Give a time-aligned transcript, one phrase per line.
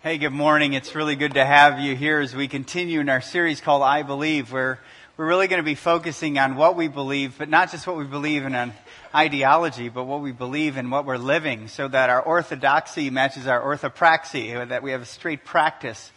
[0.00, 0.74] Hey, good morning.
[0.74, 4.04] It's really good to have you here as we continue in our series called I
[4.04, 4.78] Believe, where
[5.16, 8.04] we're really going to be focusing on what we believe, but not just what we
[8.04, 8.74] believe in an
[9.12, 13.60] ideology, but what we believe in what we're living, so that our orthodoxy matches our
[13.60, 16.12] orthopraxy, that we have a straight practice,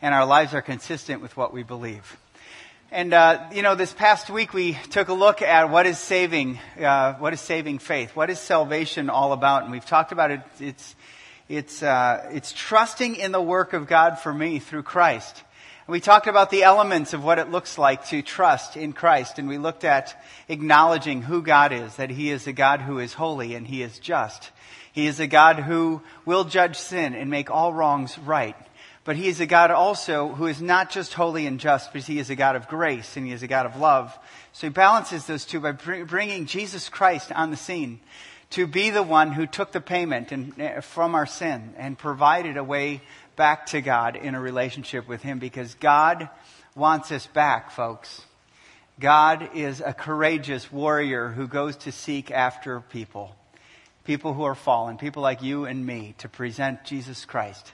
[0.00, 2.16] and our lives are consistent with what we believe.
[2.92, 6.60] And uh, you know, this past week we took a look at what is saving,
[6.78, 10.40] uh, what is saving faith, what is salvation all about, and we've talked about it.
[10.60, 10.94] It's
[11.48, 15.42] it's, uh, it's trusting in the work of God for me through Christ.
[15.86, 19.38] And we talked about the elements of what it looks like to trust in Christ,
[19.38, 23.12] and we looked at acknowledging who God is, that He is a God who is
[23.12, 24.50] holy and He is just.
[24.92, 28.56] He is a God who will judge sin and make all wrongs right.
[29.04, 32.18] But He is a God also who is not just holy and just, but He
[32.18, 34.18] is a God of grace and He is a God of love.
[34.54, 38.00] So He balances those two by bringing Jesus Christ on the scene
[38.50, 42.56] to be the one who took the payment and, uh, from our sin and provided
[42.56, 43.02] a way
[43.36, 46.28] back to God in a relationship with Him because God
[46.74, 48.22] wants us back, folks.
[49.00, 53.34] God is a courageous warrior who goes to seek after people,
[54.04, 57.72] people who are fallen, people like you and me, to present Jesus Christ.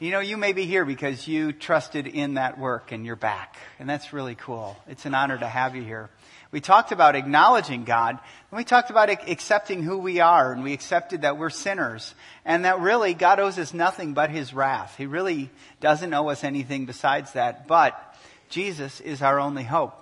[0.00, 3.56] You know, you may be here because you trusted in that work and you're back.
[3.80, 4.76] And that's really cool.
[4.86, 6.08] It's an honor to have you here.
[6.52, 8.10] We talked about acknowledging God,
[8.50, 12.64] and we talked about accepting who we are, and we accepted that we're sinners, and
[12.64, 14.94] that really God owes us nothing but His wrath.
[14.96, 18.00] He really doesn't owe us anything besides that, but
[18.48, 19.94] Jesus is our only hope.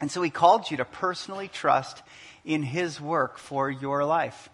[0.00, 2.02] And so He called you to personally trust
[2.44, 4.48] in His work for your life.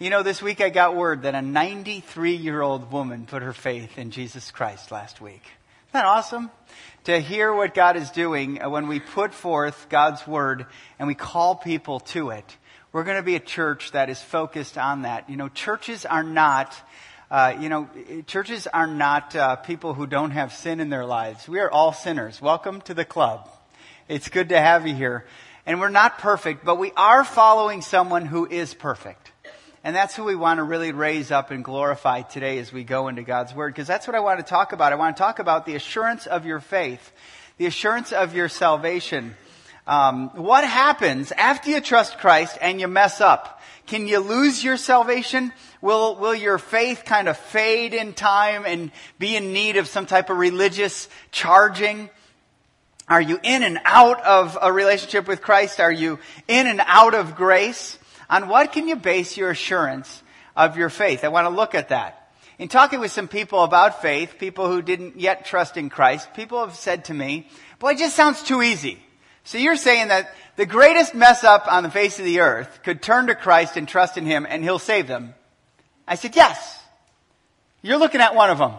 [0.00, 3.52] You know, this week I got word that a 93 year old woman put her
[3.52, 5.42] faith in Jesus Christ last week.
[5.44, 6.50] Isn't that awesome?
[7.04, 10.66] To hear what God is doing uh, when we put forth God's word
[10.98, 12.56] and we call people to it.
[12.90, 15.30] We're going to be a church that is focused on that.
[15.30, 16.74] You know, churches are not,
[17.30, 17.88] uh, you know,
[18.26, 21.48] churches are not uh, people who don't have sin in their lives.
[21.48, 22.42] We are all sinners.
[22.42, 23.48] Welcome to the club.
[24.08, 25.24] It's good to have you here.
[25.66, 29.23] And we're not perfect, but we are following someone who is perfect.
[29.84, 33.08] And that's who we want to really raise up and glorify today as we go
[33.08, 34.94] into God's Word, because that's what I want to talk about.
[34.94, 37.12] I want to talk about the assurance of your faith,
[37.58, 39.36] the assurance of your salvation.
[39.86, 43.60] Um, what happens after you trust Christ and you mess up?
[43.86, 45.52] Can you lose your salvation?
[45.82, 50.06] Will, will your faith kind of fade in time and be in need of some
[50.06, 52.08] type of religious charging?
[53.06, 55.78] Are you in and out of a relationship with Christ?
[55.78, 56.18] Are you
[56.48, 57.98] in and out of grace?
[58.28, 60.22] On what can you base your assurance
[60.56, 61.24] of your faith?
[61.24, 62.32] I want to look at that.
[62.58, 66.64] In talking with some people about faith, people who didn't yet trust in Christ, people
[66.64, 67.48] have said to me,
[67.78, 69.00] boy, it just sounds too easy.
[69.42, 73.02] So you're saying that the greatest mess up on the face of the earth could
[73.02, 75.34] turn to Christ and trust in Him and He'll save them.
[76.06, 76.80] I said, yes.
[77.82, 78.74] You're looking at one of them.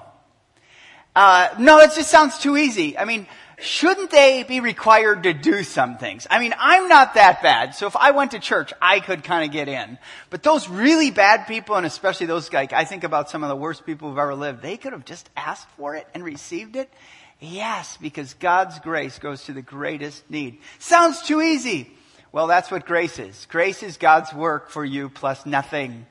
[1.15, 2.97] Uh, no, it just sounds too easy.
[2.97, 3.27] I mean,
[3.59, 6.27] shouldn't they be required to do some things?
[6.29, 9.45] I mean, I'm not that bad, so if I went to church, I could kind
[9.45, 9.97] of get in.
[10.29, 13.55] But those really bad people, and especially those guys, I think about some of the
[13.55, 16.91] worst people who've ever lived, they could have just asked for it and received it.
[17.39, 20.59] Yes, because God's grace goes to the greatest need.
[20.79, 21.91] Sounds too easy.
[22.31, 23.45] Well, that's what grace is.
[23.49, 26.05] Grace is God's work for you plus nothing.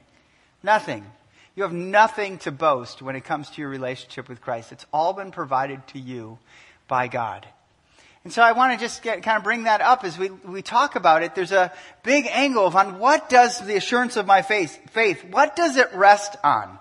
[0.62, 1.04] Nothing.
[1.54, 4.72] You have nothing to boast when it comes to your relationship with Christ.
[4.72, 6.38] It's all been provided to you
[6.88, 7.46] by God.
[8.24, 10.62] And so I want to just get, kind of bring that up as we, we
[10.62, 11.34] talk about it.
[11.34, 11.72] There's a
[12.02, 15.92] big angle of on what does the assurance of my faith, faith, what does it
[15.92, 16.78] rest on?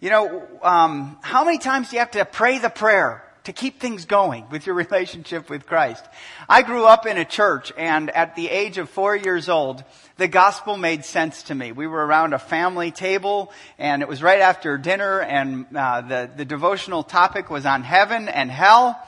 [0.00, 3.80] You know, um, how many times do you have to pray the prayer to keep
[3.80, 6.04] things going with your relationship with Christ?
[6.48, 9.84] I grew up in a church and at the age of four years old,
[10.16, 11.72] the gospel made sense to me.
[11.72, 16.30] We were around a family table and it was right after dinner and uh, the,
[16.36, 19.00] the devotional topic was on heaven and hell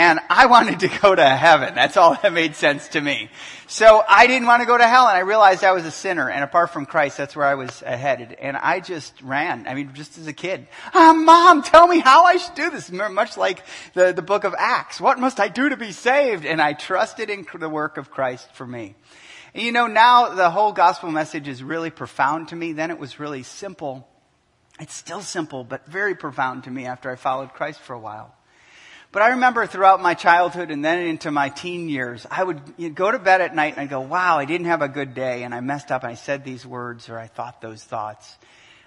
[0.00, 1.74] and I wanted to go to heaven.
[1.74, 3.28] That's all that made sense to me.
[3.66, 6.30] So I didn't want to go to hell and I realized I was a sinner
[6.30, 8.32] and apart from Christ, that's where I was headed.
[8.32, 9.68] And I just ran.
[9.68, 10.68] I mean, just as a kid.
[10.94, 12.90] Ah, mom, tell me how I should do this.
[12.90, 15.02] Much like the, the book of Acts.
[15.02, 16.46] What must I do to be saved?
[16.46, 18.94] And I trusted in the work of Christ for me.
[19.52, 22.72] And you know, now the whole gospel message is really profound to me.
[22.72, 24.08] Then it was really simple.
[24.80, 28.34] It's still simple, but very profound to me after I followed Christ for a while.
[29.12, 33.10] But I remember throughout my childhood and then into my teen years, I would go
[33.10, 35.52] to bed at night and I'd go, wow, I didn't have a good day and
[35.52, 38.38] I messed up and I said these words or I thought those thoughts.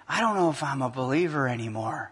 [0.08, 2.10] I don't know if I'm a believer anymore.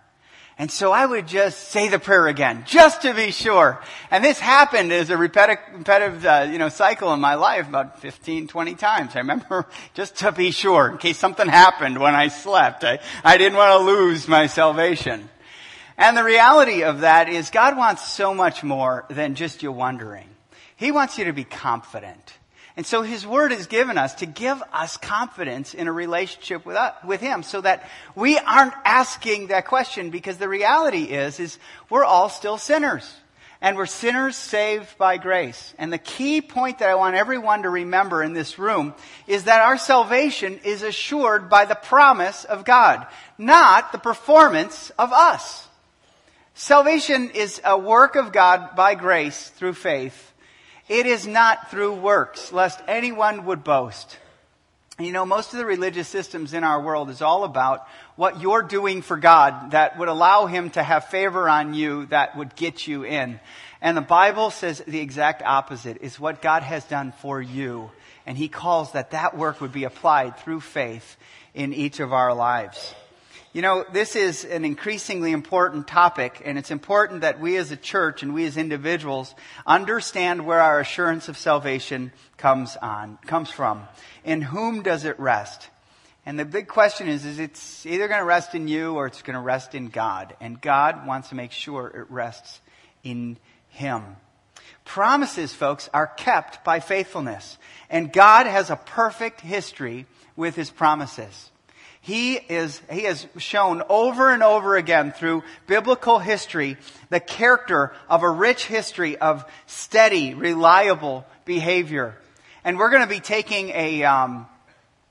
[0.58, 3.82] And so I would just say the prayer again, just to be sure.
[4.10, 8.48] And this happened as a repetitive, uh, you know, cycle in my life about 15,
[8.48, 9.16] 20 times.
[9.16, 12.84] I remember just to be sure, in case something happened when I slept.
[12.84, 15.30] I, I didn't want to lose my salvation.
[15.98, 20.28] And the reality of that is God wants so much more than just you wondering.
[20.76, 22.38] He wants you to be confident.
[22.76, 26.76] And so His Word is given us to give us confidence in a relationship with,
[26.76, 31.58] us, with Him so that we aren't asking that question because the reality is, is
[31.90, 33.14] we're all still sinners.
[33.60, 35.72] And we're sinners saved by grace.
[35.78, 38.92] And the key point that I want everyone to remember in this room
[39.28, 43.06] is that our salvation is assured by the promise of God,
[43.38, 45.68] not the performance of us.
[46.54, 50.32] Salvation is a work of God by grace through faith.
[50.88, 54.18] It is not through works, lest anyone would boast.
[54.98, 58.62] You know, most of the religious systems in our world is all about what you're
[58.62, 62.86] doing for God that would allow Him to have favor on you that would get
[62.86, 63.40] you in.
[63.80, 67.90] And the Bible says the exact opposite is what God has done for you.
[68.26, 71.16] And He calls that that work would be applied through faith
[71.54, 72.94] in each of our lives.
[73.52, 77.76] You know, this is an increasingly important topic, and it's important that we as a
[77.76, 79.34] church and we as individuals
[79.66, 83.86] understand where our assurance of salvation comes on, comes from.
[84.24, 85.68] In whom does it rest?
[86.24, 89.20] And the big question is, is it's either going to rest in you or it's
[89.20, 90.34] going to rest in God.
[90.40, 92.62] And God wants to make sure it rests
[93.04, 93.36] in
[93.68, 94.16] Him.
[94.86, 97.58] Promises, folks, are kept by faithfulness.
[97.90, 100.06] And God has a perfect history
[100.36, 101.50] with His promises.
[102.04, 106.76] He is, he has shown over and over again through biblical history
[107.10, 112.18] the character of a rich history of steady, reliable behavior.
[112.64, 114.46] And we're going to be taking a, um,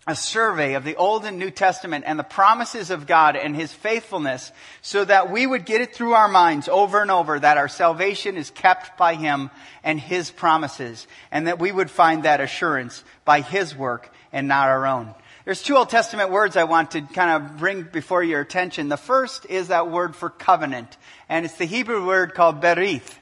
[0.06, 3.72] a survey of the Old and New Testament and the promises of God and His
[3.72, 4.52] faithfulness
[4.82, 8.36] so that we would get it through our minds over and over that our salvation
[8.36, 9.50] is kept by Him
[9.82, 14.68] and His promises and that we would find that assurance by His work and not
[14.68, 15.16] our own.
[15.44, 18.90] There's two Old Testament words I want to kind of bring before your attention.
[18.90, 20.98] The first is that word for covenant,
[21.30, 23.16] and it's the Hebrew word called berith.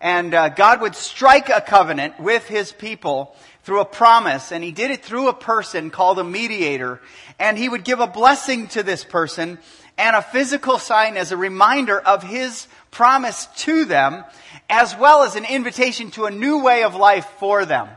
[0.00, 4.72] And uh, God would strike a covenant with his people through a promise, and he
[4.72, 7.02] did it through a person called a mediator.
[7.38, 9.58] And he would give a blessing to this person
[9.98, 14.24] and a physical sign as a reminder of his promise to them,
[14.70, 17.90] as well as an invitation to a new way of life for them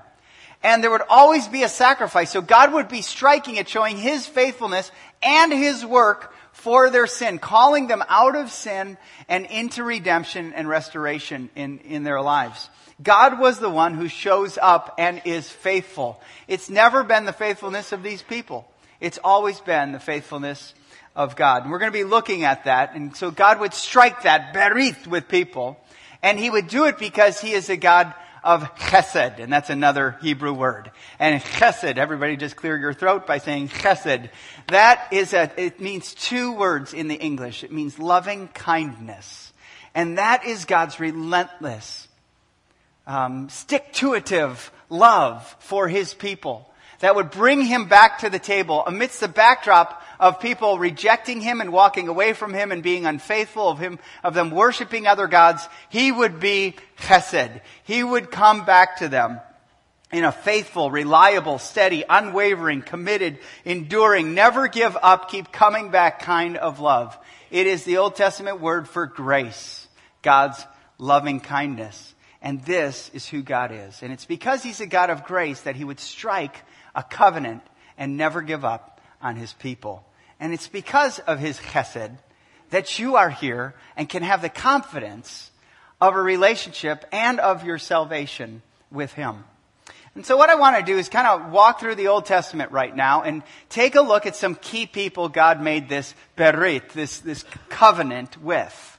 [0.65, 2.31] and there would always be a sacrifice.
[2.31, 4.91] So God would be striking it, showing His faithfulness
[5.21, 8.97] and His work for their sin, calling them out of sin
[9.29, 12.67] and into redemption and restoration in, in their lives.
[13.03, 16.19] God was the one who shows up and is faithful.
[16.47, 18.67] It's never been the faithfulness of these people.
[18.99, 20.73] It's always been the faithfulness
[21.15, 21.61] of God.
[21.61, 22.95] And we're going to be looking at that.
[22.95, 25.79] And so God would strike that berith with people.
[26.23, 28.15] And He would do it because He is a God
[28.45, 30.91] of chesed, and that's another Hebrew word.
[31.19, 34.29] And chesed, everybody just clear your throat by saying chesed.
[34.67, 37.63] That is a, it means two words in the English.
[37.63, 39.51] It means loving kindness.
[39.95, 42.07] And that is God's relentless,
[43.07, 46.69] um, stick-to-itive love for His people
[46.99, 51.61] that would bring Him back to the table amidst the backdrop of people rejecting him
[51.61, 55.67] and walking away from him and being unfaithful of him, of them worshiping other gods,
[55.89, 57.61] he would be chesed.
[57.83, 59.39] He would come back to them
[60.11, 66.57] in a faithful, reliable, steady, unwavering, committed, enduring, never give up, keep coming back kind
[66.57, 67.17] of love.
[67.51, 69.87] It is the Old Testament word for grace,
[70.21, 70.63] God's
[70.97, 72.13] loving kindness.
[72.41, 74.03] And this is who God is.
[74.03, 76.61] And it's because He's a God of grace that He would strike
[76.93, 77.63] a covenant
[77.97, 78.94] and never give up
[79.25, 80.05] on his people.
[80.39, 82.17] And it's because of his chesed
[82.69, 85.49] that you are here and can have the confidence
[85.99, 89.43] of a relationship and of your salvation with him.
[90.13, 92.71] And so what I want to do is kind of walk through the Old Testament
[92.71, 97.19] right now and take a look at some key people God made this berit, this,
[97.19, 98.94] this covenant with.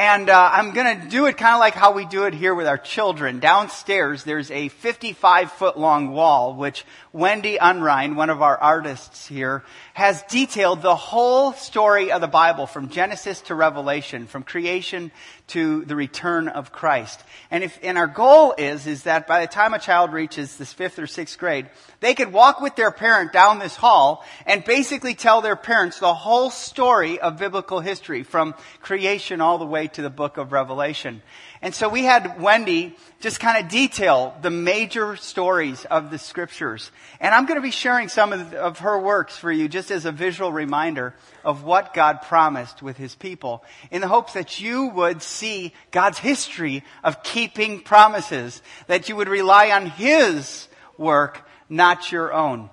[0.00, 2.54] And uh, I'm going to do it kind of like how we do it here
[2.54, 3.38] with our children.
[3.38, 9.62] Downstairs, there's a 55 foot long wall, which Wendy Unrein, one of our artists here,
[9.92, 15.12] has detailed the whole story of the Bible from Genesis to Revelation, from creation
[15.50, 17.22] to the return of Christ.
[17.50, 20.72] And if, and our goal is, is that by the time a child reaches this
[20.72, 21.68] fifth or sixth grade,
[22.00, 26.14] they could walk with their parent down this hall and basically tell their parents the
[26.14, 31.22] whole story of biblical history from creation all the way to the book of Revelation.
[31.62, 36.90] And so we had Wendy just kind of detail the major stories of the scriptures.
[37.20, 40.06] And I'm going to be sharing some of, of, her works for you just as
[40.06, 41.14] a visual reminder
[41.44, 46.18] of what God promised with his people in the hopes that you would see God's
[46.18, 52.70] history of keeping promises, that you would rely on his work, not your own.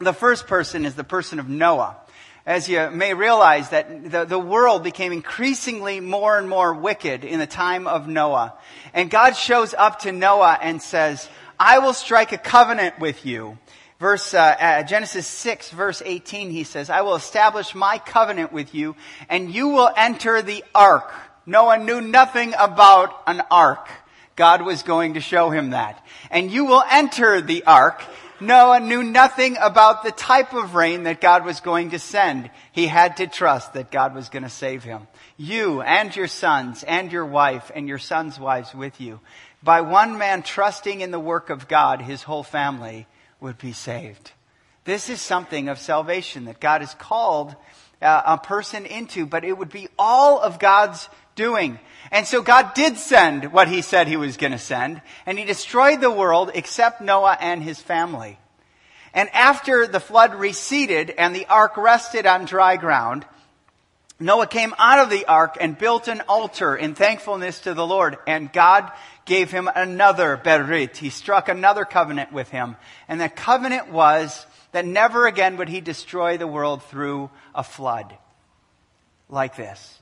[0.00, 1.96] The first person is the person of Noah.
[2.50, 7.38] As you may realize, that the, the world became increasingly more and more wicked in
[7.38, 8.54] the time of Noah.
[8.92, 11.28] And God shows up to Noah and says,
[11.60, 13.56] I will strike a covenant with you.
[14.00, 18.74] Verse, uh, uh, Genesis 6 verse 18, he says, I will establish my covenant with
[18.74, 18.96] you
[19.28, 21.12] and you will enter the ark.
[21.46, 23.86] Noah knew nothing about an ark.
[24.34, 26.04] God was going to show him that.
[26.32, 28.02] And you will enter the ark
[28.40, 32.50] Noah knew nothing about the type of rain that God was going to send.
[32.72, 35.06] He had to trust that God was going to save him.
[35.36, 39.20] You and your sons and your wife and your sons' wives with you.
[39.62, 43.06] By one man trusting in the work of God, his whole family
[43.40, 44.32] would be saved.
[44.84, 47.54] This is something of salvation that God has called
[48.00, 51.78] uh, a person into, but it would be all of God's doing.
[52.10, 55.44] And so God did send what he said he was going to send, and he
[55.44, 58.38] destroyed the world except Noah and his family.
[59.14, 63.24] And after the flood receded and the ark rested on dry ground,
[64.18, 68.18] Noah came out of the ark and built an altar in thankfulness to the Lord,
[68.26, 68.90] and God
[69.24, 70.96] gave him another berit.
[70.96, 72.76] He struck another covenant with him.
[73.08, 78.14] And the covenant was that never again would he destroy the world through a flood
[79.28, 79.99] like this.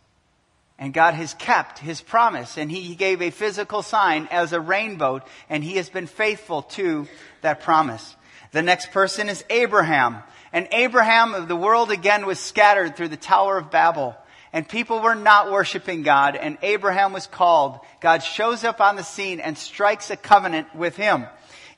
[0.79, 5.21] And God has kept his promise and he gave a physical sign as a rainbow
[5.49, 7.09] and he has been faithful to
[7.41, 8.15] that promise.
[8.53, 10.23] The next person is Abraham.
[10.53, 14.17] And Abraham, of the world again was scattered through the Tower of Babel.
[14.53, 17.81] And people were not worshiping God and Abraham was called.
[18.01, 21.27] God shows up on the scene and strikes a covenant with him.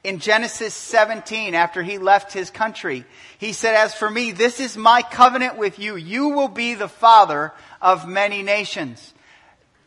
[0.02, 3.04] In Genesis 17, after he left his country,
[3.36, 5.96] he said, As for me, this is my covenant with you.
[5.96, 9.14] You will be the father of many nations.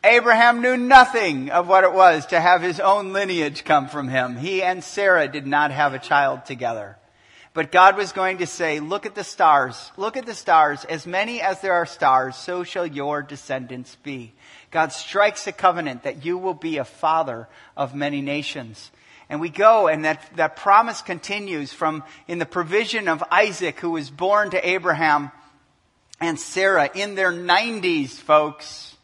[0.02, 4.36] Abraham knew nothing of what it was to have his own lineage come from him.
[4.36, 6.98] He and Sarah did not have a child together.
[7.54, 9.92] But God was going to say, look at the stars.
[9.96, 10.84] Look at the stars.
[10.84, 14.34] As many as there are stars, so shall your descendants be.
[14.72, 18.90] God strikes a covenant that you will be a father of many nations.
[19.30, 23.92] And we go, and that, that promise continues from in the provision of Isaac, who
[23.92, 25.30] was born to Abraham
[26.20, 28.96] and Sarah in their 90s, folks.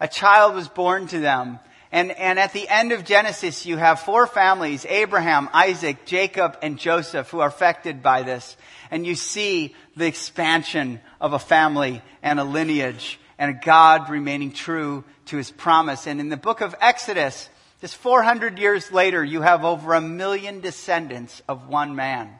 [0.00, 1.58] A child was born to them.
[1.90, 6.76] And, and at the end of Genesis, you have four families, Abraham, Isaac, Jacob, and
[6.76, 8.56] Joseph, who are affected by this.
[8.90, 14.52] And you see the expansion of a family and a lineage and a God remaining
[14.52, 16.06] true to his promise.
[16.06, 17.48] And in the book of Exodus,
[17.80, 22.30] just 400 years later, you have over a million descendants of one man.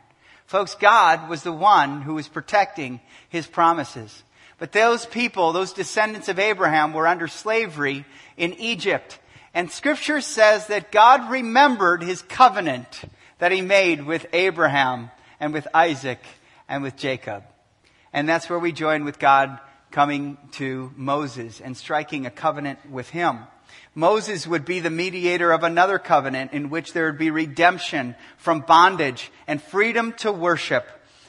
[0.47, 4.23] Folks, God was the one who was protecting his promises.
[4.59, 8.05] But those people, those descendants of Abraham, were under slavery
[8.37, 9.19] in Egypt.
[9.53, 13.03] And scripture says that God remembered his covenant
[13.39, 15.11] that he made with Abraham
[15.41, 16.21] and with Isaac
[16.69, 17.45] and with Jacob.
[18.13, 19.59] And that's where we join with God
[19.91, 23.41] coming to Moses and striking a covenant with him.
[23.95, 28.61] Moses would be the mediator of another covenant in which there would be redemption from
[28.61, 30.87] bondage and freedom to worship.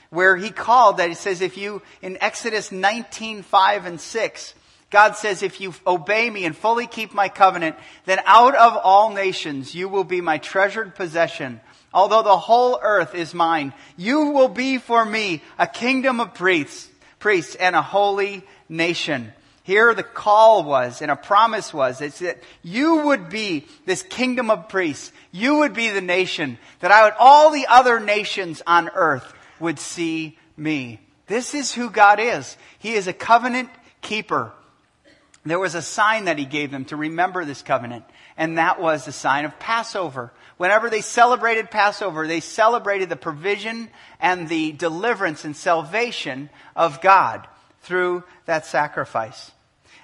[0.09, 4.53] Where he called that, he says, if you, in Exodus 19, 5 and 6,
[4.89, 9.11] God says, if you obey me and fully keep my covenant, then out of all
[9.11, 11.59] nations you will be my treasured possession.
[11.93, 16.89] Although the whole earth is mine, you will be for me a kingdom of priests,
[17.19, 19.33] priests and a holy nation.
[19.65, 24.51] Here the call was and a promise was it's that you would be this kingdom
[24.51, 25.11] of priests.
[25.31, 29.79] You would be the nation that I would, all the other nations on earth would
[29.79, 30.99] see me.
[31.25, 32.55] This is who God is.
[32.77, 33.71] He is a covenant
[34.03, 34.51] keeper.
[35.43, 38.05] There was a sign that he gave them to remember this covenant,
[38.37, 40.31] and that was the sign of Passover.
[40.57, 47.47] Whenever they celebrated Passover, they celebrated the provision and the deliverance and salvation of God
[47.81, 49.51] through that sacrifice.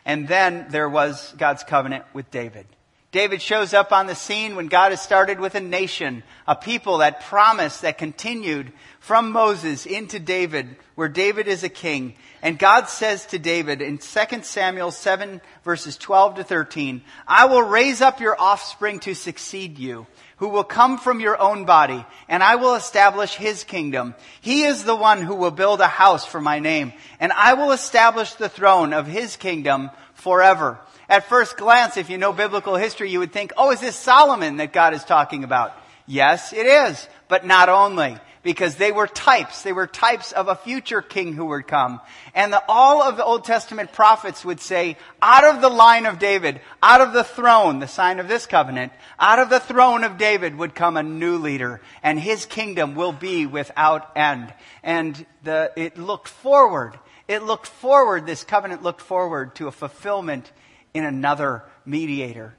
[0.06, 2.66] And then there was God's covenant with David.
[3.12, 7.00] David shows up on the scene when God has started with a nation, a people
[7.00, 12.16] that promise that continued from Moses into David, where David is a king.
[12.42, 17.64] And God says to David in 2 Samuel 7 verses 12 to 13, I will
[17.64, 20.08] raise up your offspring to succeed you,
[20.42, 24.16] who will come from your own body, and I will establish his kingdom.
[24.42, 27.72] He is the one who will build a house for my name, and I will
[27.72, 30.80] establish the throne of his kingdom forever.
[31.08, 34.58] At first glance, if you know biblical history, you would think, oh, is this Solomon
[34.58, 35.74] that God is talking about?
[36.08, 38.18] Yes, it is, but not only.
[38.44, 39.62] Because they were types.
[39.62, 42.02] They were types of a future king who would come.
[42.34, 46.20] And the, all of the Old Testament prophets would say, out of the line of
[46.20, 50.18] David, out of the throne, the sign of this covenant, out of the throne of
[50.18, 54.54] David would come a new leader, and his kingdom will be without end.
[54.82, 56.98] And the, it looked forward.
[57.28, 60.52] It looked forward, this covenant looked forward to a fulfillment
[60.94, 62.56] in another mediator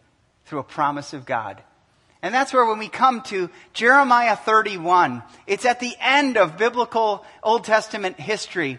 [0.47, 1.63] through a promise of God.
[2.23, 7.25] And that's where when we come to Jeremiah 31, it's at the end of biblical
[7.43, 8.79] Old Testament history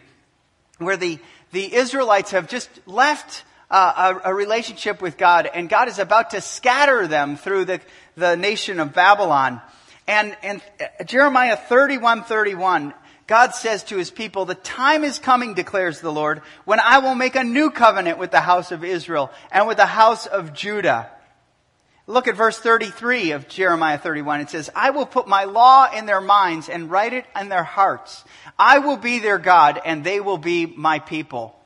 [0.77, 1.19] where the,
[1.51, 6.31] the Israelites have just left uh, a, a, relationship with God and God is about
[6.31, 7.81] to scatter them through the,
[8.15, 9.61] the nation of Babylon.
[10.07, 12.93] And, and uh, Jeremiah 31, 31,
[13.27, 17.15] God says to his people, the time is coming, declares the Lord, when I will
[17.15, 21.09] make a new covenant with the house of Israel and with the house of Judah
[22.05, 24.41] Look at verse 33 of Jeremiah 31.
[24.41, 27.63] It says, I will put my law in their minds and write it in their
[27.63, 28.25] hearts.
[28.59, 31.57] I will be their God and they will be my people.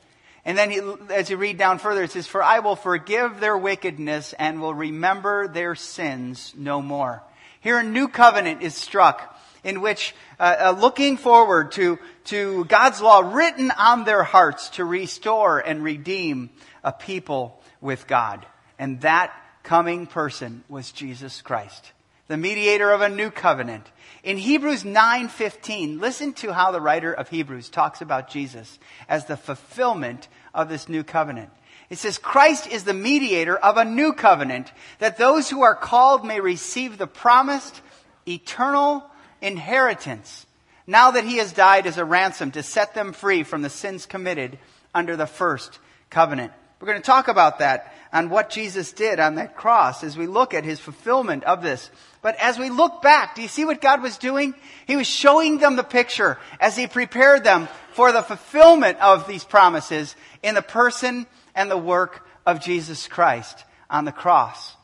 [0.45, 0.79] And then he,
[1.09, 4.75] as you read down further, it says, For I will forgive their wickedness and will
[4.75, 7.23] remember their sins no more.
[7.59, 13.01] Here a new covenant is struck in which, uh, uh, looking forward to, to God's
[13.01, 16.51] law written on their hearts to restore and redeem
[16.83, 18.45] a people with God.
[18.79, 19.33] And that
[19.67, 21.91] coming person was Jesus Christ,
[22.29, 23.91] the mediator of a new covenant.
[24.23, 29.35] In Hebrews 9:15, listen to how the writer of Hebrews talks about Jesus as the
[29.35, 31.49] fulfillment of this new covenant.
[31.89, 36.23] It says, Christ is the mediator of a new covenant, that those who are called
[36.25, 37.81] may receive the promised
[38.25, 39.03] eternal
[39.41, 40.45] inheritance,
[40.85, 44.05] now that he has died as a ransom to set them free from the sins
[44.05, 44.59] committed
[44.95, 46.53] under the first covenant.
[46.79, 50.27] We're going to talk about that and what Jesus did on that cross as we
[50.27, 51.89] look at his fulfillment of this.
[52.21, 54.53] But as we look back, do you see what God was doing?
[54.85, 59.43] He was showing them the picture as he prepared them for the fulfillment of these
[59.43, 64.75] promises in the person and the work of Jesus Christ on the cross.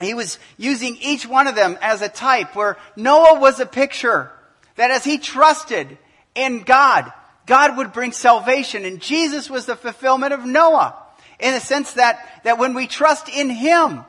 [0.00, 4.30] He was using each one of them as a type where Noah was a picture
[4.76, 5.98] that as he trusted
[6.34, 7.12] in God,
[7.44, 10.96] God would bring salvation and Jesus was the fulfillment of Noah
[11.42, 14.04] in the sense that, that when we trust in Him,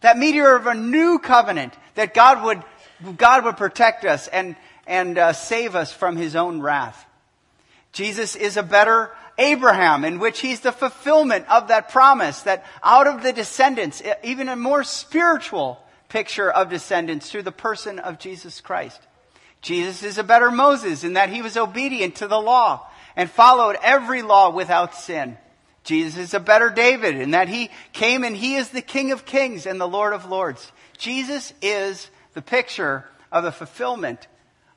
[0.00, 4.56] that mediator of a new covenant, that God would, God would protect us and,
[4.86, 7.06] and uh, save us from His own wrath.
[7.92, 13.06] Jesus is a better Abraham in which He's the fulfillment of that promise that out
[13.06, 18.60] of the descendants, even a more spiritual picture of descendants through the person of Jesus
[18.60, 19.00] Christ.
[19.62, 23.76] Jesus is a better Moses in that he was obedient to the law and followed
[23.82, 25.38] every law without sin.
[25.84, 29.24] Jesus is a better David in that he came and he is the King of
[29.24, 30.70] kings and the Lord of lords.
[30.96, 34.28] Jesus is the picture of the fulfillment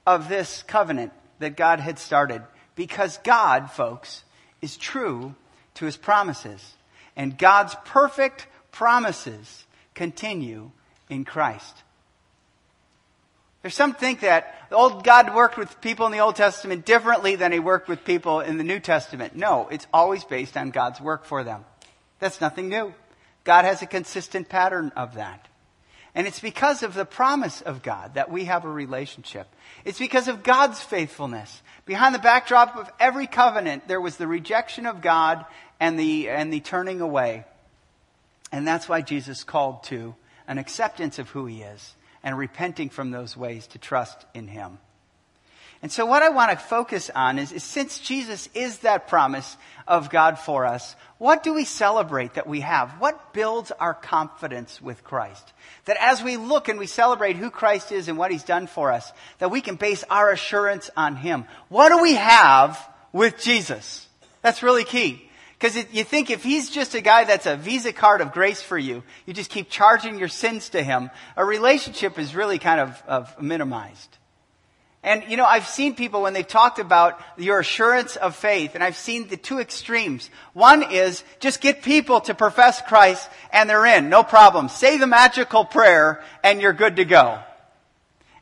[0.05, 2.41] of this covenant that God had started.
[2.75, 4.23] Because God, folks,
[4.61, 5.35] is true
[5.75, 6.73] to his promises.
[7.15, 10.71] And God's perfect promises continue
[11.09, 11.83] in Christ.
[13.65, 17.51] There's some think that old God worked with people in the Old Testament differently than
[17.51, 19.36] he worked with people in the New Testament.
[19.36, 21.65] No, it's always based on God's work for them.
[22.19, 22.93] That's nothing new.
[23.43, 25.47] God has a consistent pattern of that.
[26.13, 29.47] And it's because of the promise of God that we have a relationship.
[29.84, 31.63] It's because of God's faithfulness.
[31.88, 35.43] Behind the backdrop of every covenant, there was the rejection of God
[35.80, 37.45] and the, and the turning away.
[38.51, 40.13] And that's why Jesus called to
[40.47, 44.79] an acceptance of who he is and repenting from those ways to trust in Him.
[45.81, 49.55] And so, what I want to focus on is, is, since Jesus is that promise
[49.88, 52.89] of God for us, what do we celebrate that we have?
[52.99, 55.53] What builds our confidence with Christ?
[55.85, 58.91] That as we look and we celebrate who Christ is and what He's done for
[58.91, 61.45] us, that we can base our assurance on Him.
[61.69, 62.79] What do we have
[63.13, 64.07] with Jesus?
[64.41, 65.24] That's really key.
[65.57, 68.77] Because you think if he's just a guy that's a visa card of grace for
[68.77, 73.03] you, you just keep charging your sins to him, a relationship is really kind of,
[73.07, 74.17] of minimized.
[75.01, 78.83] And, you know, I've seen people when they've talked about your assurance of faith, and
[78.83, 80.31] I've seen the two extremes.
[80.53, 84.67] One is just get people to profess Christ and they're in, no problem.
[84.67, 87.39] Say the magical prayer and you're good to go.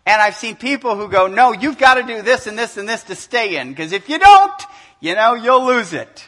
[0.06, 2.88] And I've seen people who go, no, you've got to do this and this and
[2.89, 4.63] this to stay in, because if you don't,
[4.99, 6.28] you know, you'll lose it.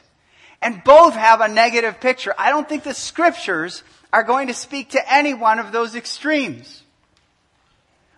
[0.65, 2.33] And both have a negative picture.
[2.39, 6.81] I don't think the scriptures are going to speak to any one of those extremes.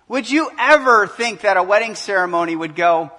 [0.07, 3.11] Would you ever think that a wedding ceremony would go,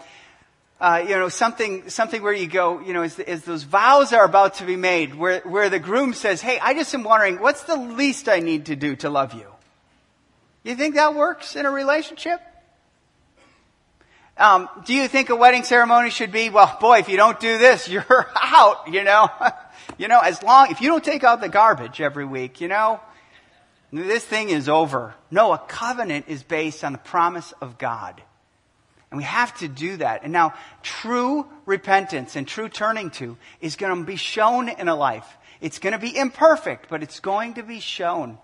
[0.81, 4.25] uh, you know, something, something where you go, you know, as, as, those vows are
[4.25, 7.65] about to be made, where, where the groom says, hey, I just am wondering, what's
[7.65, 9.49] the least I need to do to love you?
[10.63, 12.41] You think that works in a relationship?
[14.39, 17.59] Um, do you think a wedding ceremony should be, well, boy, if you don't do
[17.59, 19.29] this, you're out, you know?
[19.99, 23.01] you know, as long, if you don't take out the garbage every week, you know,
[23.93, 25.15] this thing is over.
[25.31, 28.23] No, a covenant is based on the promise of God.
[29.11, 30.23] And we have to do that.
[30.23, 34.95] And now, true repentance and true turning to is going to be shown in a
[34.95, 35.27] life.
[35.61, 38.39] It's going to be imperfect, but it's going to be shown.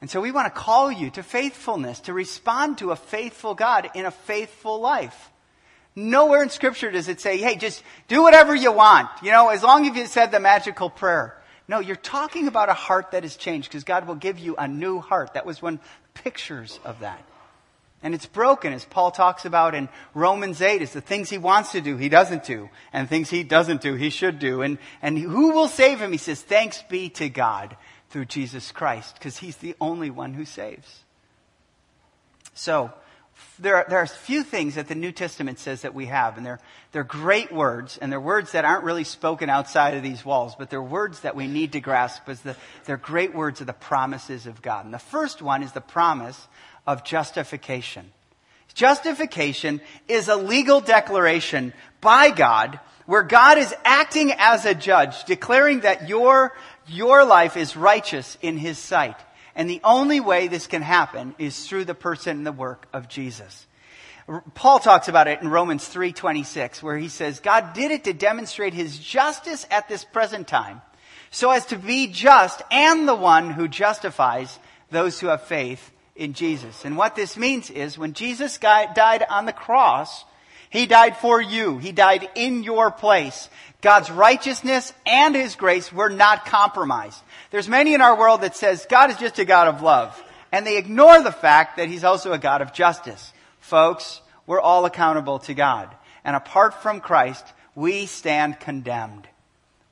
[0.00, 3.90] And so we want to call you to faithfulness, to respond to a faithful God
[3.94, 5.30] in a faithful life.
[5.94, 9.62] Nowhere in Scripture does it say, hey, just do whatever you want, you know, as
[9.62, 11.40] long as you said the magical prayer.
[11.68, 14.68] No, you're talking about a heart that has changed because God will give you a
[14.68, 15.32] new heart.
[15.34, 15.80] That was one
[16.12, 17.24] pictures of that.
[18.02, 21.72] And it's broken, as Paul talks about in Romans 8, is the things he wants
[21.72, 22.68] to do, he doesn't do.
[22.92, 24.60] And things he doesn't do, he should do.
[24.60, 26.12] And, and who will save him?
[26.12, 27.74] He says, thanks be to God
[28.10, 31.04] through Jesus Christ, because he's the only one who saves.
[32.54, 32.92] So,
[33.58, 36.36] there are, there are a few things that the New Testament says that we have,
[36.36, 36.60] and they're,
[36.92, 40.70] they're great words, and they're words that aren't really spoken outside of these walls, but
[40.70, 44.46] they're words that we need to grasp because the, they're great words of the promises
[44.46, 44.84] of God.
[44.84, 46.48] And the first one is the promise
[46.86, 48.10] of justification.
[48.74, 55.80] Justification is a legal declaration by God where God is acting as a judge, declaring
[55.80, 56.52] that your,
[56.88, 59.16] your life is righteous in His sight.
[59.54, 63.08] And the only way this can happen is through the person and the work of
[63.08, 63.66] Jesus.
[64.54, 68.74] Paul talks about it in Romans 3:26 where he says God did it to demonstrate
[68.74, 70.82] his justice at this present time
[71.30, 74.58] so as to be just and the one who justifies
[74.90, 76.84] those who have faith in Jesus.
[76.84, 80.24] And what this means is when Jesus died on the cross,
[80.70, 81.78] he died for you.
[81.78, 83.48] He died in your place.
[83.80, 87.22] God's righteousness and His grace were not compromised.
[87.50, 90.20] There's many in our world that says God is just a God of love.
[90.52, 93.32] And they ignore the fact that He's also a God of justice.
[93.60, 95.94] Folks, we're all accountable to God.
[96.24, 99.28] And apart from Christ, we stand condemned.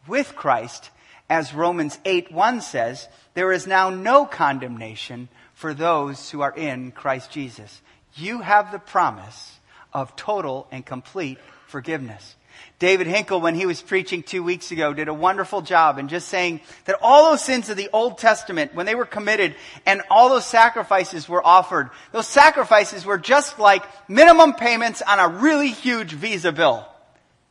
[0.08, 0.90] With Christ,
[1.30, 6.92] as Romans 8 1 says, there is now no condemnation for those who are in
[6.92, 7.80] Christ Jesus.
[8.16, 9.53] You have the promise
[9.94, 12.36] of total and complete forgiveness.
[12.78, 16.28] David Hinkle, when he was preaching two weeks ago, did a wonderful job in just
[16.28, 19.54] saying that all those sins of the Old Testament, when they were committed
[19.86, 25.28] and all those sacrifices were offered, those sacrifices were just like minimum payments on a
[25.38, 26.86] really huge Visa bill.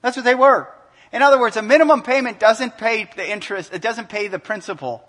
[0.02, 0.68] That's what they were.
[1.12, 5.04] In other words, a minimum payment doesn't pay the interest, it doesn't pay the principal.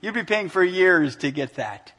[0.00, 1.92] You'd be paying for years to get that.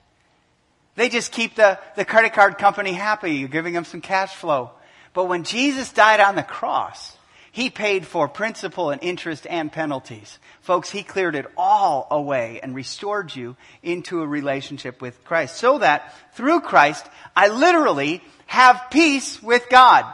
[0.95, 3.47] They just keep the, the credit card company happy.
[3.47, 4.71] Giving them some cash flow.
[5.17, 7.17] But when Jesus died on the cross,
[7.51, 10.38] he paid for principal and interest and penalties.
[10.62, 15.56] Folks, he cleared it all away and restored you into a relationship with Christ.
[15.58, 17.03] So that through Christ,
[17.36, 20.06] I literally have peace with God.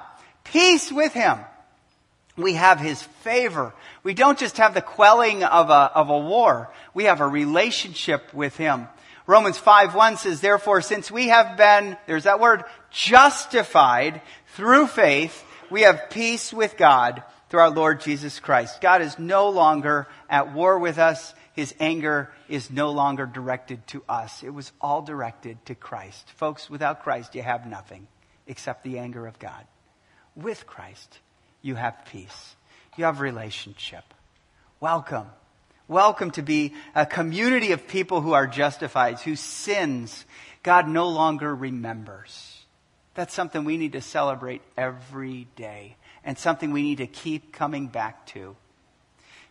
[0.46, 1.38] Peace with Him.
[2.38, 3.74] We have His favor.
[4.04, 6.72] We don't just have the quelling of a, of a war.
[6.94, 8.88] We have a relationship with Him.
[9.26, 14.22] Romans 5 1 says, Therefore, since we have been, there's that word, justified
[14.54, 18.82] through faith, we have peace with God through our Lord Jesus Christ.
[18.82, 21.34] God is no longer at war with us.
[21.54, 24.44] His anger is no longer directed to us.
[24.44, 26.30] It was all directed to Christ.
[26.32, 28.08] Folks, without Christ, you have nothing
[28.48, 29.66] except the anger of God.
[30.36, 31.20] With Christ,
[31.62, 32.56] you have peace.
[32.98, 34.04] You have relationship.
[34.80, 35.28] Welcome
[35.90, 40.24] Welcome to be a community of people who are justified, whose sins
[40.64, 42.53] God no longer remembers.
[43.16, 47.88] That's something we need to celebrate every day and something we need to keep coming
[47.88, 48.56] back to.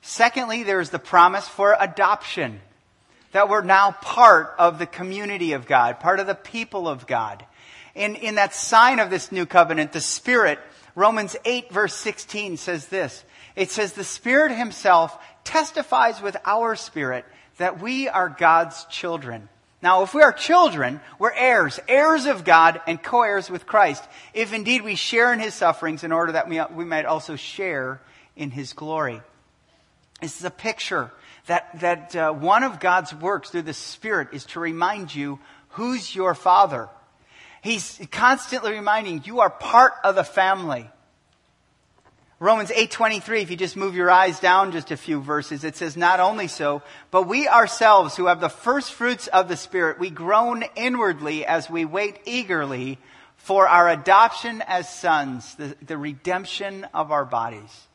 [0.00, 2.60] Secondly, there is the promise for adoption.
[3.32, 7.44] That we're now part of the community of God, part of the people of God.
[7.94, 10.58] In, in that sign of this new covenant, the Spirit,
[10.94, 13.24] Romans 8 verse 16 says this.
[13.54, 17.24] It says, the Spirit Himself testifies with our spirit
[17.58, 19.48] that we are God's children.
[19.82, 24.52] Now, if we are children, we're heirs, heirs of God and co-heirs with Christ, if
[24.52, 28.00] indeed we share in his sufferings in order that we, we might also share
[28.36, 29.20] in his glory.
[30.20, 31.10] This is a picture
[31.46, 35.40] that, that uh, one of God's works through the Spirit is to remind you
[35.70, 36.88] who's your father.
[37.60, 40.88] He's constantly reminding you are part of the family.
[42.42, 45.96] Romans 8:23 if you just move your eyes down just a few verses it says
[45.96, 50.10] not only so but we ourselves who have the first fruits of the spirit we
[50.10, 52.98] groan inwardly as we wait eagerly
[53.36, 57.86] for our adoption as sons the, the redemption of our bodies.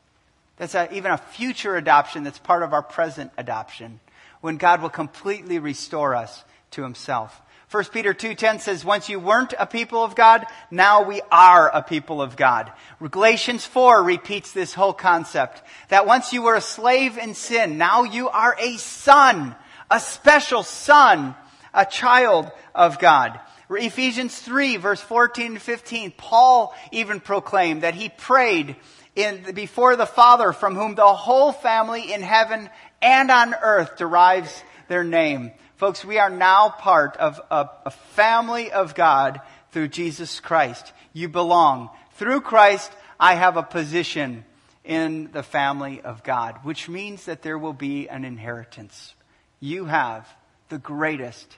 [0.56, 4.00] That's a, even a future adoption that's part of our present adoption
[4.40, 9.54] when God will completely restore us to himself 1 Peter 2:10 says once you weren't
[9.60, 12.72] a people of God, now we are a people of God.
[13.02, 18.04] Galatians 4 repeats this whole concept that once you were a slave in sin, now
[18.04, 19.54] you are a son,
[19.92, 21.36] a special son,
[21.74, 23.38] a child of God.
[23.70, 28.78] Ephesians 3 verse 14 and 15, Paul even proclaimed that he prayed
[29.14, 32.70] in, before the Father from whom the whole family in heaven
[33.02, 35.52] and on earth derives their name.
[35.76, 40.92] Folks, we are now part of a, a family of God through Jesus Christ.
[41.14, 41.90] You belong.
[42.14, 44.44] Through Christ, I have a position
[44.84, 49.14] in the family of God, which means that there will be an inheritance.
[49.60, 50.28] You have
[50.70, 51.58] the greatest,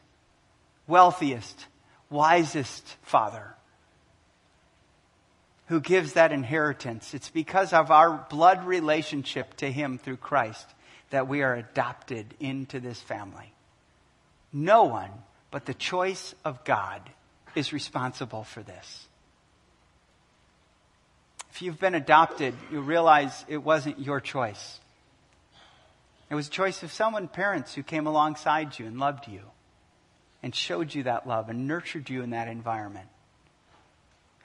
[0.88, 1.68] wealthiest,
[2.10, 3.56] wisest Father
[5.70, 7.14] who gives that inheritance.
[7.14, 10.66] It's because of our blood relationship to Him through Christ
[11.10, 13.54] that we are adopted into this family.
[14.54, 15.12] No one
[15.52, 17.02] but the choice of God
[17.56, 19.08] is responsible for this.
[21.52, 24.80] If you've been adopted, you realize it wasn't your choice.
[26.30, 29.42] It was a choice of someone, parents, who came alongside you and loved you
[30.44, 33.08] and showed you that love and nurtured you in that environment.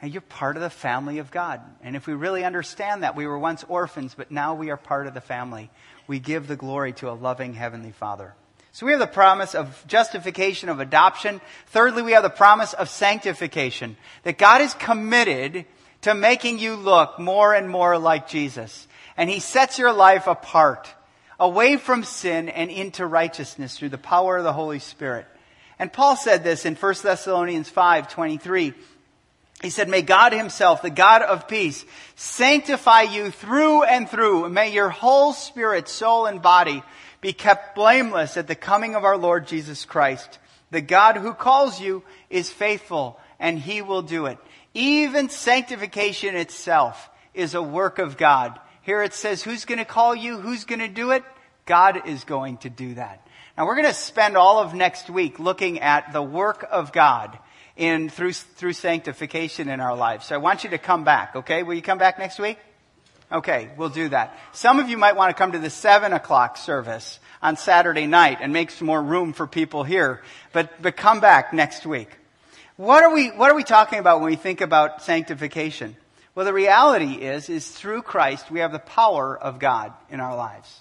[0.03, 1.61] And you're part of the family of God.
[1.83, 5.07] And if we really understand that, we were once orphans, but now we are part
[5.07, 5.71] of the family.
[6.07, 8.35] We give the glory to a loving Heavenly Father.
[8.73, 11.41] So we have the promise of justification, of adoption.
[11.69, 13.97] Thirdly, we have the promise of sanctification.
[14.25, 15.65] That God is committed
[16.03, 18.89] to making you look more and more like Jesus.
[19.17, 20.93] And He sets your life apart,
[21.39, 25.27] away from sin and into righteousness through the power of the Holy Spirit.
[25.79, 28.75] And Paul said this in 1 Thessalonians 5, 23.
[29.65, 34.51] He said, May God Himself, the God of peace, sanctify you through and through.
[34.51, 36.83] May your whole spirit, soul, and body
[37.23, 40.39] be kept blameless at the coming of our Lord Jesus Christ.
[40.71, 44.37] The God who calls you is faithful and he will do it.
[44.75, 48.61] Even sanctification itself is a work of God.
[48.83, 50.39] Here it says, who's going to call you?
[50.39, 51.25] Who's going to do it?
[51.65, 53.27] God is going to do that.
[53.57, 57.39] Now we're going to spend all of next week looking at the work of God
[57.77, 60.27] in through through sanctification in our lives.
[60.27, 61.63] So I want you to come back, okay?
[61.63, 62.59] Will you come back next week?
[63.33, 64.39] Okay, we'll do that.
[64.53, 68.39] Some of you might want to come to the 7 o'clock service on Saturday night
[68.41, 70.23] and make some more room for people here.
[70.53, 72.11] But, but come back next week.
[72.77, 75.97] What are we, what are we talking about when we think about sanctification?
[76.35, 80.37] Well, the reality is, is through Christ, we have the power of God in our
[80.37, 80.81] lives.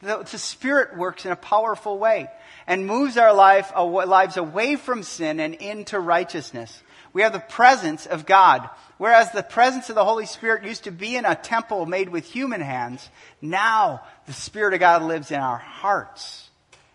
[0.00, 2.28] The, the Spirit works in a powerful way
[2.66, 6.82] and moves our life, lives away from sin and into righteousness.
[7.12, 8.68] We have the presence of God
[9.00, 12.26] Whereas the presence of the Holy Spirit used to be in a temple made with
[12.26, 13.08] human hands,
[13.40, 16.50] now the Spirit of God lives in our hearts,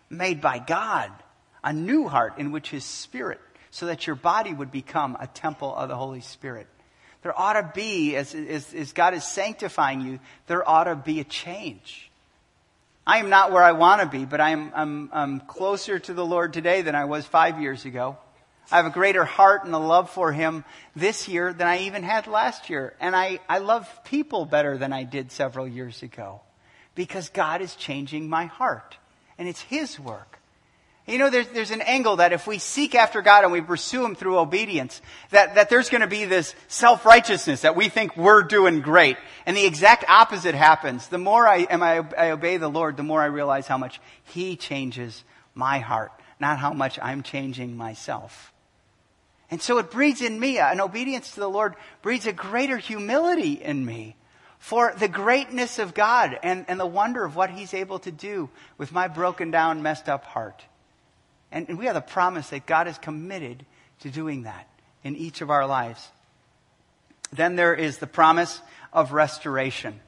[0.08, 1.12] made by God.
[1.64, 5.76] A new heart in which His Spirit, so that your body would become a temple
[5.76, 6.68] of the Holy Spirit.
[7.24, 11.22] There ought to be, as, as, as God is sanctifying you, there ought to be
[11.22, 12.12] a change.
[13.08, 16.26] I am not where I want to be, but I'm, I'm, I'm closer to the
[16.26, 18.18] Lord today than I was five years ago.
[18.72, 20.66] I have a greater heart and a love for Him
[20.96, 22.96] this year than I even had last year.
[23.00, 26.42] And I, I love people better than I did several years ago
[26.96, 28.98] because God is changing my heart.
[29.38, 30.40] And it's His work.
[31.08, 34.04] You know, there's, there's an angle that if we seek after God and we pursue
[34.04, 38.42] Him through obedience, that, that there's going to be this self-righteousness that we think we're
[38.42, 39.18] doing great.
[39.46, 41.08] And the exact opposite happens.
[41.08, 44.02] The more I, am I, I obey the Lord, the more I realize how much
[44.24, 48.52] He changes my heart, not how much I'm changing myself.
[49.52, 53.54] And so it breeds in me, an obedience to the Lord breeds a greater humility
[53.54, 54.16] in me
[54.58, 58.50] for the greatness of God and, and the wonder of what He's able to do
[58.80, 60.66] with my broken down, messed up heart.
[61.52, 63.66] And, we have the promise that God is committed
[64.02, 64.68] to doing that
[65.04, 66.08] in each of our lives.
[67.32, 70.00] Then there is the promise of restoration.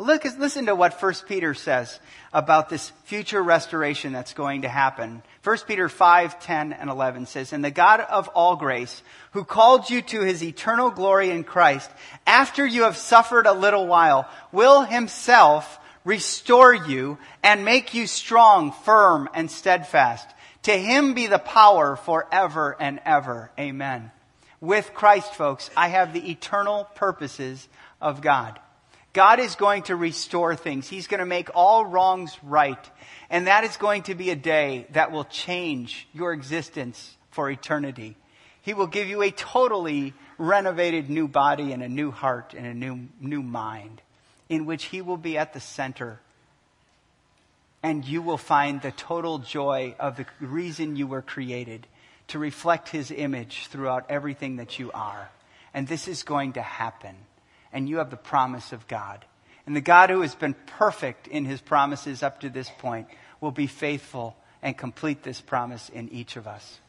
[0.00, 2.00] Look, listen to what 1 Peter says
[2.32, 5.22] about this future restoration that's going to happen.
[5.44, 9.90] 1 Peter 5, 10, and 11 says, And the God of all grace, who called
[9.90, 11.90] you to his eternal glory in Christ,
[12.26, 18.72] after you have suffered a little while, will himself restore you and make you strong,
[18.72, 20.26] firm, and steadfast.
[20.64, 23.50] To him be the power forever and ever.
[23.58, 24.10] Amen.
[24.60, 27.66] With Christ, folks, I have the eternal purposes
[28.00, 28.58] of God.
[29.12, 30.86] God is going to restore things.
[30.88, 32.90] He's going to make all wrongs right.
[33.30, 38.16] And that is going to be a day that will change your existence for eternity.
[38.62, 42.74] He will give you a totally renovated new body and a new heart and a
[42.74, 44.02] new, new mind
[44.48, 46.20] in which He will be at the center.
[47.82, 51.86] And you will find the total joy of the reason you were created
[52.28, 55.30] to reflect his image throughout everything that you are.
[55.72, 57.16] And this is going to happen.
[57.72, 59.24] And you have the promise of God.
[59.66, 63.08] And the God who has been perfect in his promises up to this point
[63.40, 66.80] will be faithful and complete this promise in each of us.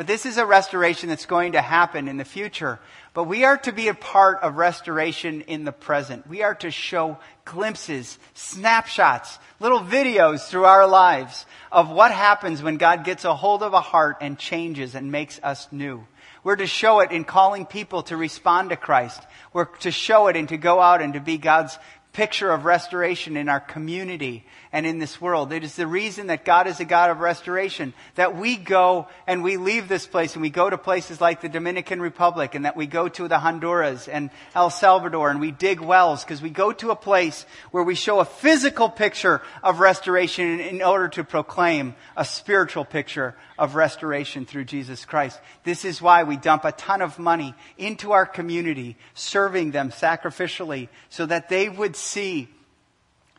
[0.00, 2.80] But this is a restoration that's going to happen in the future.
[3.12, 6.26] But we are to be a part of restoration in the present.
[6.26, 12.78] We are to show glimpses, snapshots, little videos through our lives of what happens when
[12.78, 16.06] God gets a hold of a heart and changes and makes us new.
[16.42, 19.20] We're to show it in calling people to respond to Christ.
[19.52, 21.78] We're to show it and to go out and to be God's
[22.12, 25.52] picture of restoration in our community and in this world.
[25.52, 29.42] It is the reason that God is a God of restoration, that we go and
[29.44, 32.76] we leave this place and we go to places like the Dominican Republic and that
[32.76, 36.72] we go to the Honduras and El Salvador and we dig wells because we go
[36.72, 41.94] to a place where we show a physical picture of restoration in order to proclaim
[42.16, 45.38] a spiritual picture of restoration through Jesus Christ.
[45.64, 50.88] This is why we dump a ton of money into our community, serving them sacrificially
[51.10, 52.48] so that they would see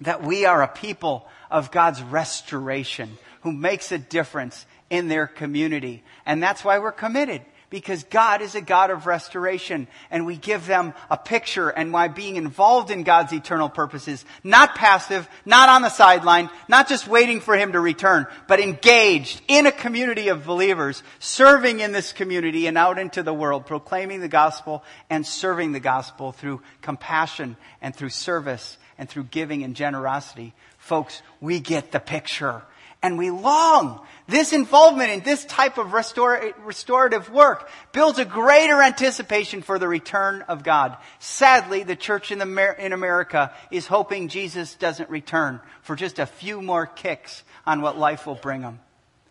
[0.02, 6.04] that we are a people of God's restoration who makes a difference in their community.
[6.24, 7.42] And that's why we're committed.
[7.72, 12.10] Because God is a God of restoration and we give them a picture and why
[12.10, 17.40] being involved in God's eternal purposes, not passive, not on the sideline, not just waiting
[17.40, 22.68] for Him to return, but engaged in a community of believers, serving in this community
[22.68, 27.96] and out into the world, proclaiming the gospel and serving the gospel through compassion and
[27.96, 32.64] through service and through giving and generosity, folks, we get the picture.
[33.04, 34.00] And we long.
[34.28, 39.88] This involvement in this type of restor- restorative work builds a greater anticipation for the
[39.88, 40.96] return of God.
[41.20, 46.62] Sadly, the church in, in America is hoping Jesus doesn't return for just a few
[46.62, 48.80] more kicks on what life will bring them.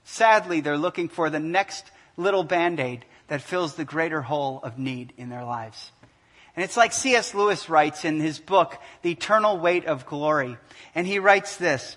[0.05, 1.85] Sadly, they're looking for the next
[2.17, 5.93] little band-aid that fills the greater hole of need in their lives.
[6.57, 7.33] And it's like C.S.
[7.33, 10.57] Lewis writes in his book, The Eternal Weight of Glory.
[10.95, 11.97] And he writes this.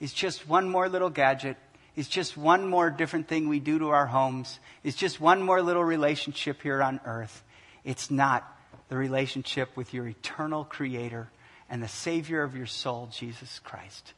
[0.00, 1.56] is just one more little gadget,
[1.94, 5.62] It's just one more different thing we do to our homes, It's just one more
[5.62, 7.44] little relationship here on earth.
[7.84, 8.44] It's not
[8.88, 11.30] the relationship with your eternal creator
[11.68, 14.12] and the savior of your soul, Jesus Christ.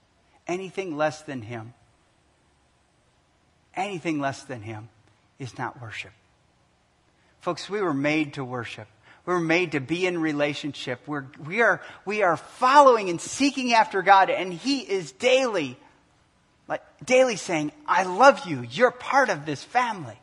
[0.46, 1.74] Anything less than him,
[3.74, 4.88] anything less than him
[5.38, 6.12] is not worship.
[7.40, 8.88] Folks, we were made to worship.
[9.24, 11.00] We were made to be in relationship.
[11.06, 15.76] We're, we, are, we are following and seeking after God, and He is daily,
[16.66, 18.66] like daily saying, I love you.
[18.68, 20.18] You're part of this family.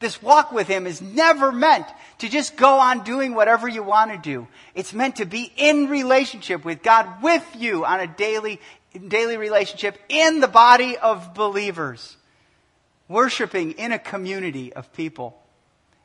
[0.00, 1.86] This walk with Him is never meant
[2.18, 4.46] to just go on doing whatever you want to do.
[4.74, 8.60] It's meant to be in relationship with God, with you on a daily,
[9.06, 12.16] daily relationship in the body of believers.
[13.08, 15.38] Worshiping in a community of people.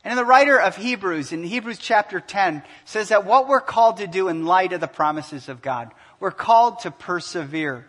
[0.03, 4.07] And the writer of Hebrews, in Hebrews chapter 10, says that what we're called to
[4.07, 7.85] do in light of the promises of God, we're called to persevere.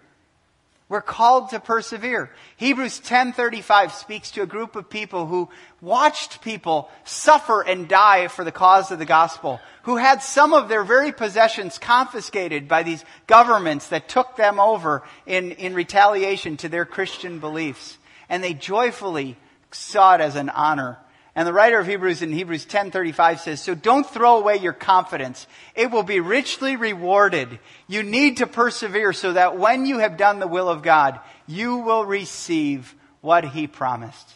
[0.88, 2.30] We're called to persevere.
[2.56, 5.48] Hebrews 10:35 speaks to a group of people who
[5.80, 10.68] watched people suffer and die for the cause of the gospel, who had some of
[10.68, 16.68] their very possessions confiscated by these governments that took them over in, in retaliation to
[16.68, 17.98] their Christian beliefs.
[18.28, 19.36] And they joyfully
[19.72, 20.98] saw it as an honor
[21.36, 25.46] and the writer of Hebrews in Hebrews 10:35 says, "So don't throw away your confidence.
[25.74, 27.58] It will be richly rewarded.
[27.88, 31.76] You need to persevere so that when you have done the will of God, you
[31.76, 34.34] will receive what he promised."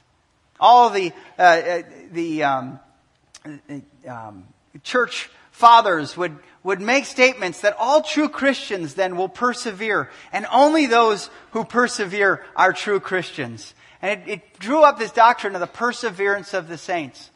[0.58, 2.80] All the uh, uh the um,
[4.08, 4.44] um,
[4.82, 10.86] church fathers would would make statements that all true Christians then will persevere, and only
[10.86, 13.72] those who persevere are true Christians.
[14.00, 17.30] And it, it drew up this doctrine of the perseverance of the saints.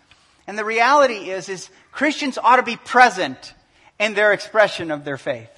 [0.46, 3.54] And the reality is, is Christians ought to be present
[3.98, 5.50] in their expression of their faith.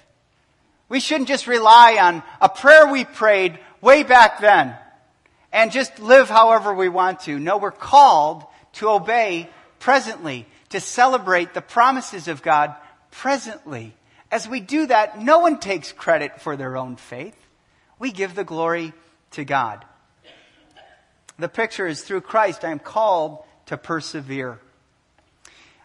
[0.88, 4.76] We shouldn't just rely on a prayer we prayed way back then
[5.52, 7.38] and just live however we want to.
[7.38, 12.74] No, we're called to obey presently, to celebrate the promises of God
[13.10, 13.94] presently.
[14.30, 17.36] As we do that, no one takes credit for their own faith.
[17.98, 18.92] We give the glory
[19.32, 19.84] to God.
[21.38, 24.60] The picture is through Christ I am called to persevere.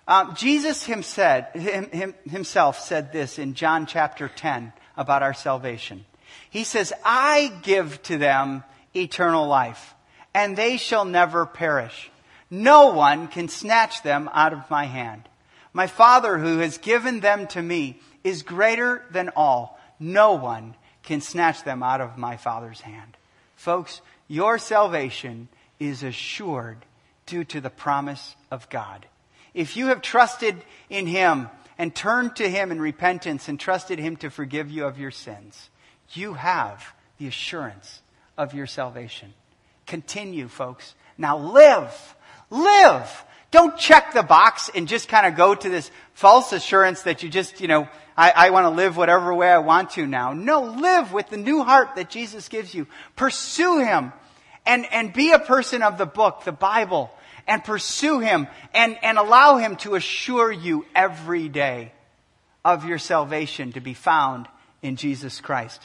[0.08, 6.06] Um, Jesus himself, him, himself said this in John chapter 10 about our salvation.
[6.50, 8.64] He says, I give to them
[8.96, 9.94] eternal life,
[10.34, 12.10] and they shall never perish.
[12.50, 15.30] No one can snatch them out of my hand.
[15.74, 19.80] My Father who has given them to me is greater than all.
[20.00, 23.16] No one can snatch them out of my Father's hand.
[23.56, 25.50] Folks, your salvation
[25.80, 26.78] is assured
[27.26, 29.06] due to the promise of God.
[29.54, 30.56] If you have trusted
[30.90, 35.00] in Him and turned to Him in repentance and trusted Him to forgive you of
[35.00, 35.70] your sins,
[36.12, 38.02] you have the assurance
[38.38, 39.34] of your salvation.
[39.86, 40.96] Continue, folks.
[41.18, 42.16] Now live.
[42.50, 43.26] Live.
[43.52, 47.30] Don't check the box and just kind of go to this false assurance that you
[47.30, 50.34] just, you know, I, I want to live whatever way I want to now.
[50.34, 52.86] No, live with the new heart that Jesus gives you.
[53.16, 54.14] Pursue Him
[54.70, 57.10] and, and be a person of the book, the Bible,
[57.48, 61.92] and pursue Him and, and allow Him to assure you every day
[62.64, 64.48] of your salvation to be found
[64.84, 65.82] in Jesus Christ.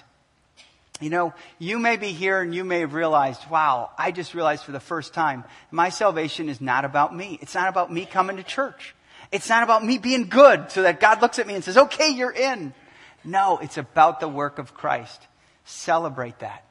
[1.01, 4.65] You know, you may be here and you may have realized, wow, I just realized
[4.65, 7.39] for the first time, my salvation is not about me.
[7.41, 8.95] It's not about me coming to church.
[9.33, 12.11] It's not about me being good so that God looks at me and says, okay,
[12.11, 12.75] you're in.
[13.25, 15.27] No, it's about the work of Christ.
[15.65, 16.65] Celebrate that.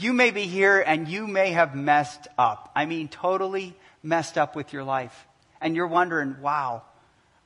[0.00, 2.70] You may be here and you may have messed up.
[2.76, 5.26] I mean, totally messed up with your life.
[5.60, 6.82] And you're wondering, wow,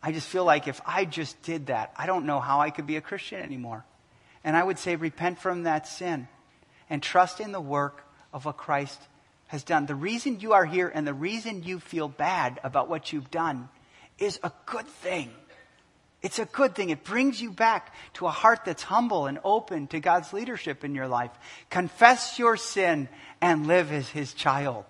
[0.02, 2.86] I just feel like if I just did that, I don't know how I could
[2.86, 3.86] be a Christian anymore.
[4.44, 6.28] And I would say, repent from that sin
[6.90, 9.00] and trust in the work of what Christ
[9.46, 9.86] has done.
[9.86, 13.70] The reason you are here and the reason you feel bad about what you've done
[14.18, 15.30] is a good thing.
[16.22, 16.90] It's a good thing.
[16.90, 20.94] It brings you back to a heart that's humble and open to God's leadership in
[20.94, 21.32] your life.
[21.68, 23.08] Confess your sin
[23.40, 24.84] and live as His child.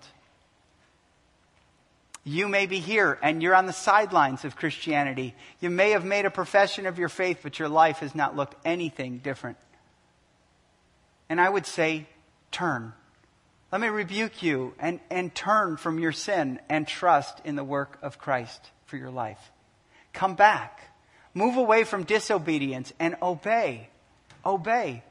[2.23, 5.35] You may be here and you're on the sidelines of Christianity.
[5.59, 8.55] You may have made a profession of your faith, but your life has not looked
[8.63, 9.57] anything different.
[11.29, 12.07] And I would say,
[12.51, 12.93] turn.
[13.71, 17.97] Let me rebuke you and, and turn from your sin and trust in the work
[18.03, 19.51] of Christ for your life.
[20.13, 20.92] Come back.
[21.33, 23.89] Move away from disobedience and obey.
[24.45, 25.03] Obey.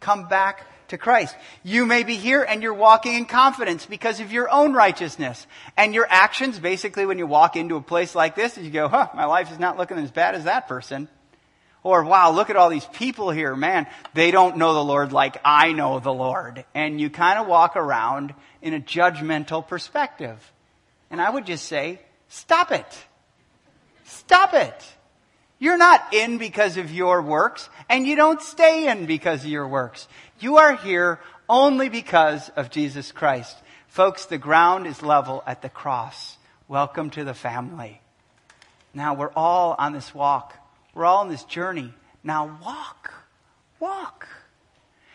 [0.00, 1.34] Come back to Christ.
[1.62, 5.46] You may be here and you're walking in confidence because of your own righteousness.
[5.76, 9.08] And your actions, basically, when you walk into a place like this, you go, huh,
[9.14, 11.08] my life is not looking as bad as that person.
[11.82, 13.54] Or, wow, look at all these people here.
[13.54, 16.64] Man, they don't know the Lord like I know the Lord.
[16.74, 20.52] And you kind of walk around in a judgmental perspective.
[21.10, 22.86] And I would just say, stop it.
[24.04, 24.93] Stop it.
[25.64, 29.66] You're not in because of your works, and you don't stay in because of your
[29.66, 30.06] works.
[30.38, 33.56] You are here only because of Jesus Christ.
[33.88, 36.36] Folks, the ground is level at the cross.
[36.68, 38.02] Welcome to the family.
[38.92, 40.54] Now we're all on this walk.
[40.92, 41.94] We're all on this journey.
[42.22, 43.14] Now walk.
[43.80, 44.28] Walk.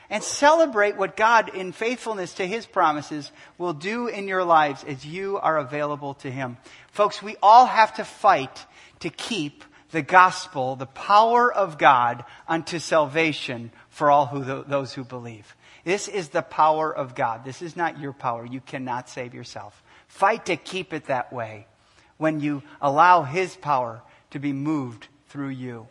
[0.09, 5.05] And celebrate what God, in faithfulness to His promises, will do in your lives as
[5.05, 6.57] you are available to Him.
[6.87, 8.65] Folks, we all have to fight
[9.01, 15.03] to keep the gospel, the power of God unto salvation for all who, those who
[15.03, 15.55] believe.
[15.83, 17.43] This is the power of God.
[17.43, 18.45] This is not your power.
[18.45, 19.81] You cannot save yourself.
[20.07, 21.67] Fight to keep it that way
[22.17, 25.87] when you allow His power to be moved through you.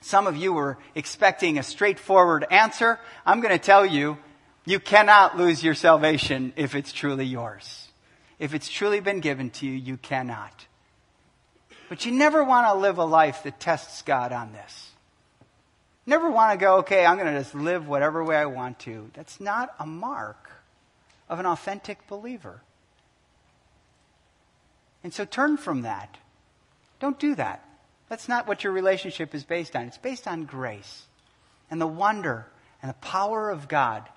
[0.00, 2.98] Some of you were expecting a straightforward answer.
[3.26, 4.18] I'm going to tell you,
[4.64, 7.88] you cannot lose your salvation if it's truly yours.
[8.38, 10.66] If it's truly been given to you, you cannot.
[11.90, 14.90] But you never want to live a life that tests God on this.
[16.06, 19.10] Never want to go, okay, I'm going to just live whatever way I want to.
[19.12, 20.52] That's not a mark
[21.28, 22.62] of an authentic believer.
[25.02, 26.16] And so turn from that.
[27.00, 27.68] Don't do that.
[28.08, 29.88] That's not what your relationship is based on.
[29.88, 31.06] It's based on grace
[31.72, 32.46] and the wonder
[32.82, 34.08] and the power of God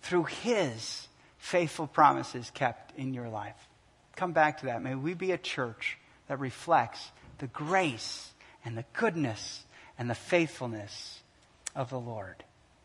[0.00, 3.68] through His faithful promises kept in your life.
[4.16, 4.82] Come back to that.
[4.82, 5.98] May we be a church
[6.28, 8.30] that reflects the grace
[8.64, 9.64] and the goodness
[9.98, 11.20] and the faithfulness
[11.74, 12.44] of the Lord.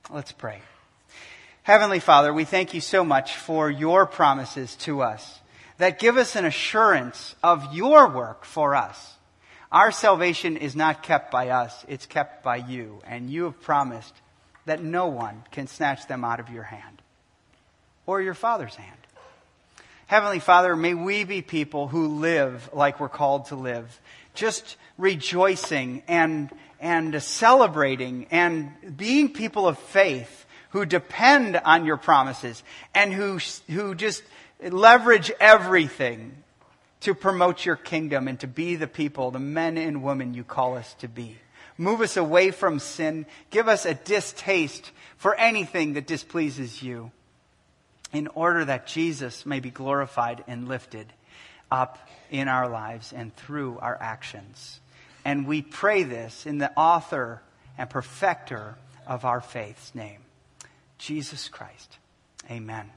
[0.10, 0.62] Let's pray.
[1.64, 5.40] Heavenly Father, we thank you so much for your promises to us
[5.78, 9.16] that give us an assurance of your work for us.
[9.72, 14.14] Our salvation is not kept by us, it's kept by you, and you have promised
[14.66, 17.02] that no one can snatch them out of your hand
[18.06, 18.99] or your Father's hand.
[20.10, 24.02] Heavenly Father, may we be people who live like we're called to live,
[24.34, 26.50] just rejoicing and,
[26.80, 32.64] and celebrating and being people of faith who depend on your promises
[32.96, 33.38] and who,
[33.68, 34.24] who just
[34.68, 36.42] leverage everything
[37.02, 40.76] to promote your kingdom and to be the people, the men and women you call
[40.76, 41.36] us to be.
[41.78, 43.28] Move us away from sin.
[43.52, 47.12] Give us a distaste for anything that displeases you
[48.12, 51.14] in order that Jesus may be glorified and lifted
[51.72, 54.80] up in our lives and through our actions.
[55.26, 57.42] And we pray this in the author
[57.78, 60.20] and perfecter of our faith's name,
[60.98, 61.98] Jesus Christ.
[62.50, 62.90] Amen.